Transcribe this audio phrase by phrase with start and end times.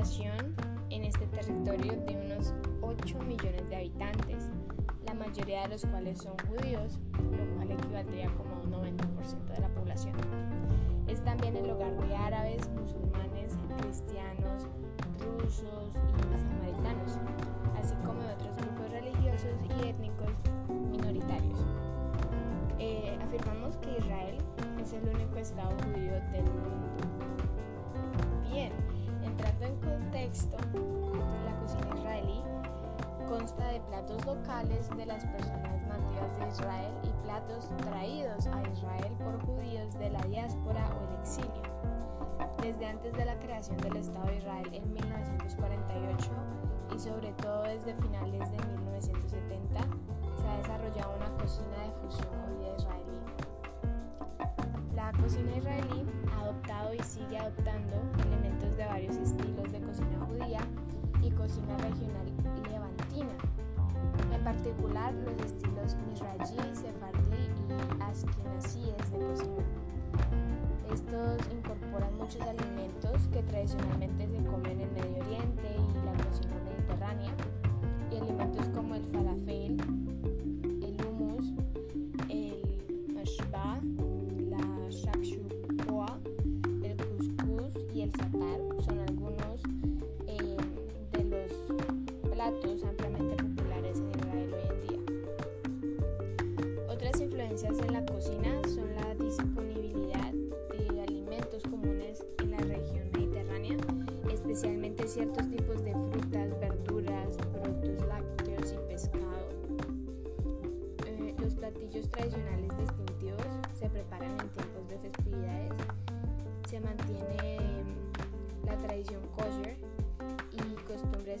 [0.00, 0.56] Población
[0.88, 4.48] en este territorio de unos 8 millones de habitantes,
[5.04, 9.60] la mayoría de los cuales son judíos, lo cual equivaldría como a un 90% de
[9.60, 10.14] la población.
[11.06, 14.68] Es también el hogar de árabes, musulmanes, cristianos,
[15.18, 17.18] rusos y samaritanos,
[17.78, 20.30] así como de otros grupos religiosos y étnicos
[20.90, 21.58] minoritarios.
[22.78, 24.38] Eh, afirmamos que Israel
[24.80, 26.88] es el único estado judío del mundo.
[28.50, 28.72] Bien,
[29.60, 30.56] entrando en contexto,
[31.44, 32.42] la cocina israelí
[33.28, 39.12] consta de platos locales de las personas nativas de Israel y platos traídos a Israel
[39.18, 41.62] por judíos de la diáspora o el exilio.
[42.62, 46.30] Desde antes de la creación del Estado de Israel en 1948
[46.94, 49.80] y sobre todo desde finales de 1970
[50.40, 53.20] se ha desarrollado una cocina de fusión judía-israelí.
[54.96, 57.96] La cocina israelí ha adoptado y sigue adoptando
[58.90, 60.60] varios estilos de cocina judía
[61.22, 62.26] y cocina regional
[62.72, 63.36] levantina,
[64.34, 69.64] en particular los estilos mizrahi, sefardí y askenazíes de cocina.
[70.92, 74.19] Estos incorporan muchos alimentos que tradicionalmente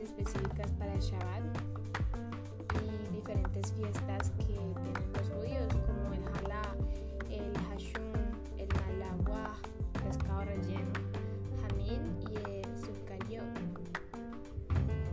[0.00, 1.42] específicas para el Shabbat
[2.74, 4.74] y diferentes fiestas que tienen
[5.14, 6.62] los judíos como el halá,
[7.30, 8.12] el hashum,
[8.58, 9.54] el malawah,
[10.04, 10.92] pescado relleno,
[11.60, 13.44] jamín y el sukkayot.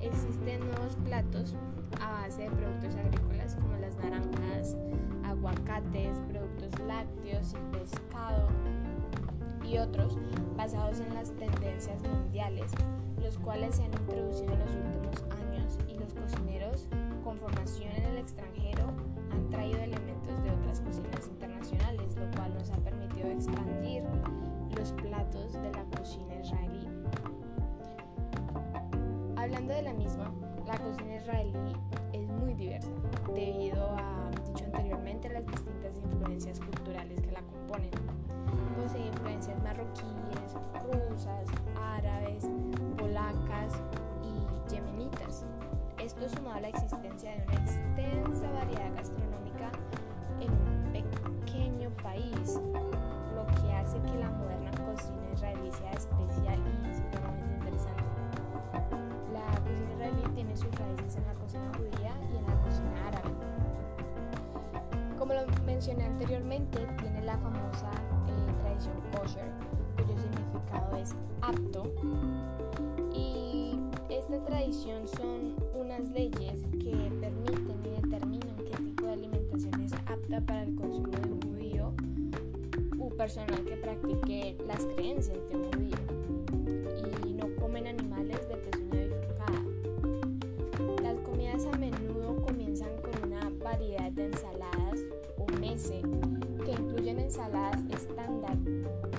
[0.00, 1.54] Existen nuevos platos
[2.00, 4.76] a base de productos agrícolas como las naranjas,
[5.24, 8.48] aguacates, productos lácteos pescado
[9.64, 10.18] y otros
[10.56, 12.70] basados en las tendencias mundiales,
[13.24, 16.86] los cuales se han introducido en los últimos años y los cocineros
[17.24, 18.92] con formación en el extranjero
[19.32, 24.02] han traído elementos de otras cocinas internacionales, lo cual nos ha permitido expandir
[24.76, 26.86] los platos de la cocina israelí.
[29.36, 30.30] Hablando de la misma,
[30.66, 31.76] la cocina israelí
[32.12, 32.90] es muy diversa
[33.34, 37.90] debido a, dicho anteriormente, las distintas influencias culturales que la componen.
[38.76, 40.54] Posee influencias marroquíes,
[40.84, 41.46] rusas,
[41.80, 42.46] árabes,
[42.96, 43.72] polacas
[44.22, 45.44] y yemenitas.
[45.98, 49.70] Esto sumado a la existencia de una extensa variedad gastronómica
[50.40, 52.60] en un pequeño país,
[53.34, 58.13] lo que hace que la moderna cocina israelí sea especial y supremamente interesante.
[59.34, 63.30] La cocina israelí tiene sus raíces en la cocina judía y en la cocina árabe.
[65.18, 67.90] Como lo mencioné anteriormente, tiene la famosa
[68.28, 69.50] eh, tradición kosher,
[69.96, 71.92] cuyo significado es apto.
[73.12, 73.76] Y
[74.08, 80.40] esta tradición son unas leyes que permiten y determinan qué tipo de alimentación es apta
[80.46, 81.92] para el consumo de un judío
[82.98, 85.96] u personal que practique las creencias de un judío
[87.26, 88.13] y no comen animales
[93.74, 95.00] variedad de ensaladas
[95.36, 96.00] o mese
[96.64, 98.56] que incluyen ensaladas estándar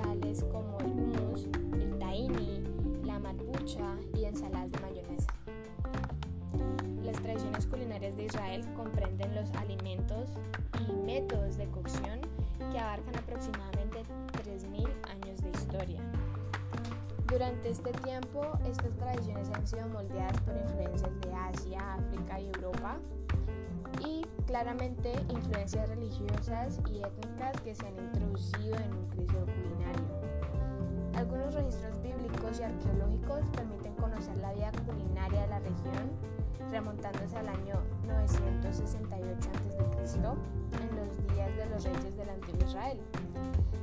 [0.02, 2.64] tales como el hummus, el tahini,
[3.04, 5.34] la malpucha y ensaladas de mayonesa.
[7.04, 10.30] Las tradiciones culinarias de Israel comprenden los alimentos
[10.88, 12.22] y métodos de cocción
[12.72, 14.04] que abarcan aproximadamente
[14.46, 16.02] 3.000 años de historia.
[17.28, 22.98] Durante este tiempo, estas tradiciones han sido moldeadas por influencias de Asia, África y Europa
[24.04, 30.06] y claramente influencias religiosas y étnicas que se han introducido en un cristo culinario.
[31.16, 36.12] Algunos registros bíblicos y arqueológicos permiten conocer la vida culinaria de la región
[36.72, 37.76] remontándose al año
[38.06, 43.00] 968 a.C., en los días de los reyes del antiguo Israel.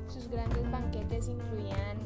[0.09, 1.97] Sus grandes banquetes incluían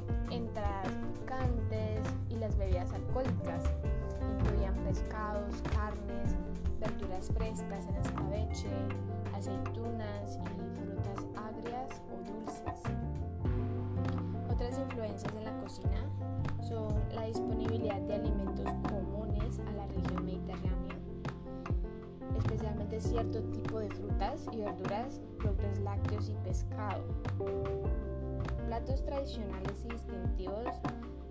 [7.32, 8.70] frescas en escabeche,
[9.34, 12.82] aceitunas y frutas agrias o dulces.
[14.50, 16.06] Otras influencias en la cocina
[18.16, 20.96] alimentos comunes a la región mediterránea,
[22.36, 27.04] especialmente cierto tipo de frutas y verduras, productos lácteos y pescado.
[28.66, 30.74] Platos tradicionales y distintivos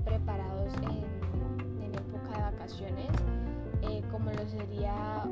[0.06, 3.10] preparados en, en época de vacaciones,
[3.90, 5.24] eh, como lo sería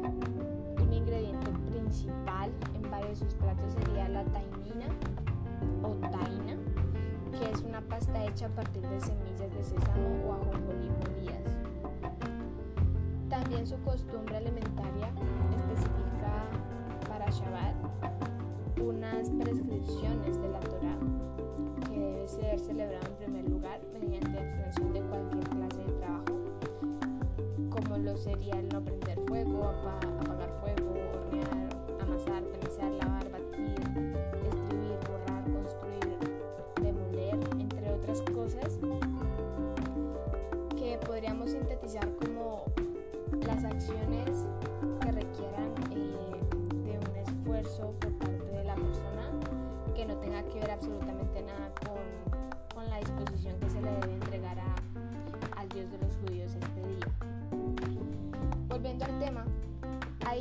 [0.81, 4.87] un ingrediente principal en varios de sus platos sería la tainina
[5.81, 6.57] o taina,
[7.31, 11.57] que es una pasta hecha a partir de semillas de sésamo o ajonjolí molidas.
[13.29, 15.09] También su costumbre alimentaria
[15.55, 16.45] especifica
[17.07, 17.75] para Shabbat
[18.81, 20.97] unas prescripciones de la Torah
[21.89, 23.02] que debe ser celebrado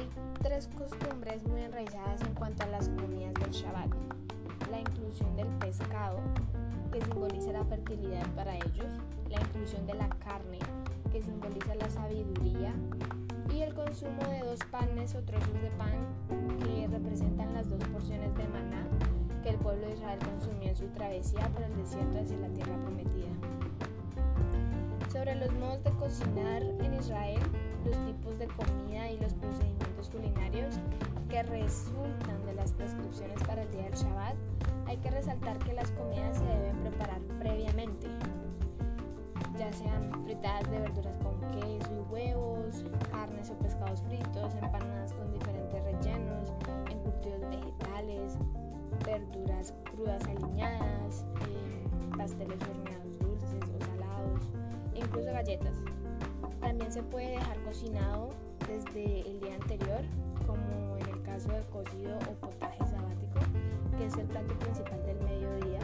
[0.03, 0.11] hay
[0.43, 3.91] tres costumbres muy enraizadas en cuanto a las comidas del Shabbat.
[4.71, 6.21] La inclusión del pescado,
[6.91, 8.87] que simboliza la fertilidad para ellos,
[9.29, 10.59] la inclusión de la carne,
[11.13, 12.75] que simboliza la sabiduría,
[13.55, 15.95] y el consumo de dos panes o trozos de pan,
[16.65, 18.85] que representan las dos porciones de maná
[19.43, 22.77] que el pueblo de Israel consumió en su travesía por el desierto hacia la tierra
[22.77, 23.29] prometida.
[25.13, 27.41] Sobre los modos de cocinar en Israel,
[27.85, 30.77] los tipos de comida y los procedimientos culinarios
[31.29, 34.37] que resultan de las prescripciones para el día del Shabbat,
[34.87, 38.07] hay que resaltar que las comidas se deben preparar previamente,
[39.59, 45.33] ya sean fritadas de verduras con queso y huevos, carnes o pescados fritos, empanadas con
[45.33, 46.53] diferentes rellenos,
[46.91, 48.37] encurtidos vegetales,
[49.05, 54.43] verduras crudas aliñadas, eh, pasteles horneados dulces o salados,
[54.95, 56.02] e incluso galletas.
[56.63, 58.31] También se puede dejar cocinado
[58.69, 60.01] desde el día anterior,
[60.47, 63.41] como en el caso del cocido o potaje sabático,
[63.99, 65.81] que es el plato principal del mediodía,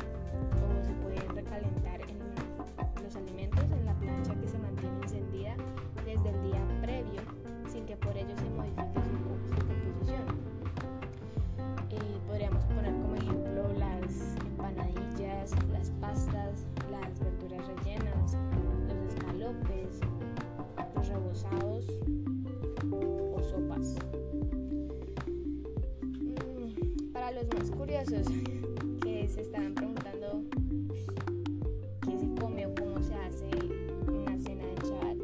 [27.38, 28.26] los más curiosos
[29.00, 30.43] que se estarán preguntando
[32.05, 33.49] qué se come o cómo se hace
[34.08, 35.17] una cena de Shabbat,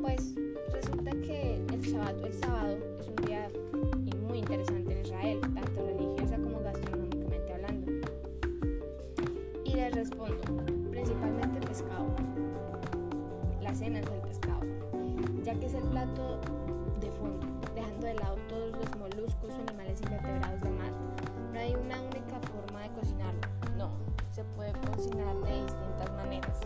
[0.00, 0.34] pues
[0.72, 3.50] resulta que el Shabbat o el sábado es un día
[4.26, 7.92] muy interesante en Israel, tanto religiosa como gastronómicamente hablando.
[9.64, 12.06] Y les respondo, principalmente pescado.
[13.60, 14.64] La cena es el pescado,
[15.42, 16.40] ya que es el plato
[16.98, 20.73] de fondo, dejando de lado todos los moluscos o animales invertebrados del mar.
[21.64, 23.40] Hay una única forma de cocinarlo,
[23.78, 23.88] no,
[24.30, 26.60] se puede cocinar de distintas maneras.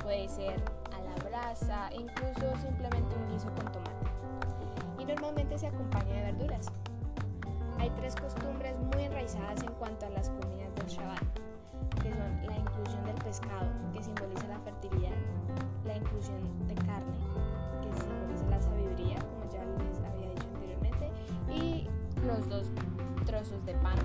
[0.00, 0.62] Puede ser
[0.96, 4.06] a la brasa, incluso simplemente un guiso con tomate.
[4.96, 6.68] Y normalmente se acompaña de verduras.
[7.80, 11.24] Hay tres costumbres muy enraizadas en cuanto a las comidas del Shabbat,
[12.00, 15.18] que son la inclusión del pescado, que simboliza la fertilidad,
[15.84, 17.18] la inclusión de carne,
[17.82, 21.10] que simboliza la sabiduría, como ya les había dicho anteriormente,
[21.50, 21.88] y
[22.24, 22.70] los dos
[23.28, 23.98] trozos de pan,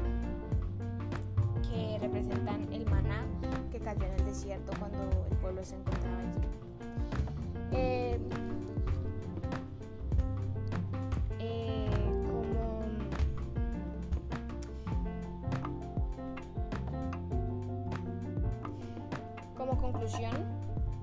[2.03, 3.23] representan el maná
[3.71, 4.97] que cayó en el desierto cuando
[5.31, 6.47] el pueblo se encontraba allí.
[7.71, 8.19] Eh,
[11.39, 11.89] eh,
[12.27, 12.83] como
[19.55, 20.33] Como conclusión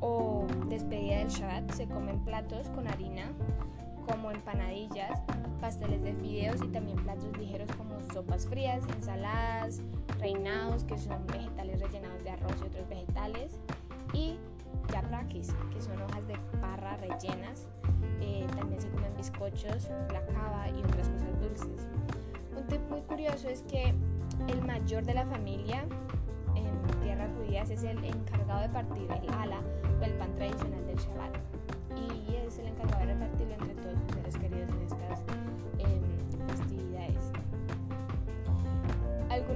[0.01, 3.25] o despedida del Shabbat se comen platos con harina
[4.07, 5.19] como empanadillas,
[5.61, 9.81] pasteles de fideos y también platos ligeros como sopas frías, ensaladas,
[10.19, 13.59] reinados que son vegetales rellenados de arroz y otros vegetales
[14.13, 14.37] y
[14.93, 17.67] yaprakis que son hojas de parra rellenas.
[18.21, 21.89] Eh, también se comen bizcochos, la cava y otras cosas dulces.
[22.57, 23.95] Un tip muy curioso es que
[24.49, 25.85] el mayor de la familia
[26.55, 29.61] en tierras judías es el encargado de partir el ala
[30.01, 31.41] o el pan tradicional del Shabbat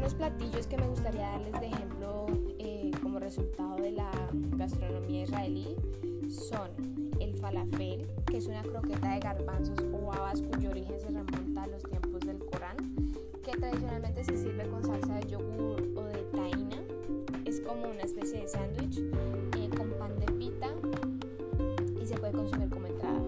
[0.04, 2.26] Algunos platillos que me gustaría darles de ejemplo
[2.58, 4.11] eh, como resultado de la
[4.54, 5.76] gastronomía israelí
[6.28, 6.68] son
[7.20, 11.66] el falafel, que es una croqueta de garbanzos o habas cuyo origen se remonta a
[11.68, 12.76] los tiempos del Corán,
[13.42, 16.82] que tradicionalmente se sirve con salsa de yogur o de taina.
[17.46, 20.68] Es como una especie de sándwich eh, con pan de pita
[21.99, 23.25] y se puede consumir como entrada.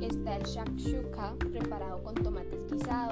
[0.00, 3.11] Está el shakshuka, preparado con tomates guisados,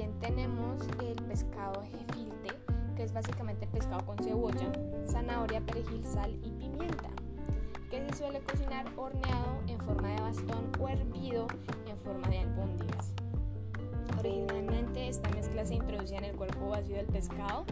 [0.00, 2.48] también tenemos el pescado gefilte,
[2.96, 4.72] que es básicamente pescado con cebolla,
[5.06, 7.10] zanahoria, perejil, sal y pimienta,
[7.90, 11.48] que se suele cocinar horneado en forma de bastón o hervido
[11.86, 13.12] en forma de albóndigas.
[14.18, 17.66] Originalmente esta mezcla se introducía en el cuerpo vacío del pescado,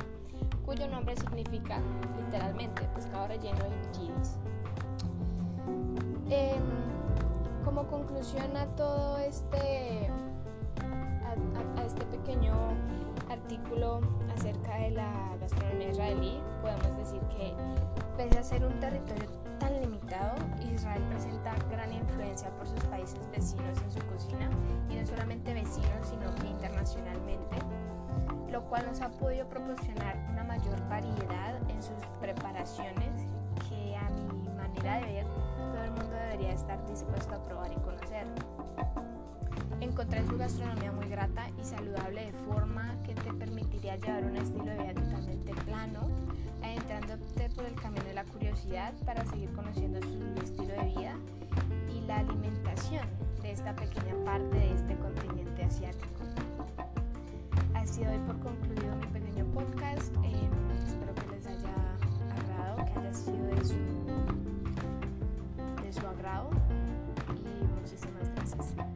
[0.67, 1.81] cuyo nombre significa
[2.19, 4.39] literalmente pescado relleno de chiles.
[6.29, 6.63] Em,
[7.65, 10.11] como conclusión a todo este,
[11.29, 12.55] a, este pequeño
[13.31, 14.01] artículo
[14.35, 17.55] acerca de la gastronomía israelí, podemos decir que
[18.17, 20.37] pese a ser un territorio tan limitado,
[20.75, 24.49] Israel presenta gran influencia por sus países vecinos en su cocina,
[24.89, 27.57] y no solamente vecinos, sino que internacionalmente,
[28.51, 33.27] lo cual nos ha podido proporcionar una mayor variedad en sus preparaciones
[33.69, 35.27] que a mi manera de ver
[35.73, 38.27] todo el mundo debería estar dispuesto a probar y conocer
[39.99, 44.67] encontrar su gastronomía muy grata y saludable de forma que te permitiría llevar un estilo
[44.67, 46.09] de vida totalmente plano,
[46.63, 51.15] adentrándote por el camino de la curiosidad para seguir conociendo su estilo de vida
[51.93, 53.09] y la alimentación
[53.43, 56.21] de esta pequeña parte de este continente asiático.
[57.75, 60.15] Así doy por concluido mi pequeño podcast.
[60.23, 60.49] Eh,
[60.87, 61.75] espero que les haya
[62.39, 63.75] agradado, que haya sido de su,
[65.83, 66.51] de su agrado
[67.35, 68.88] y muchísimas gracias.